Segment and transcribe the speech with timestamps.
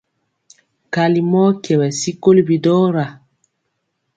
[0.93, 3.05] Kali mɔ kyɛwɛ sikoli bidɔra.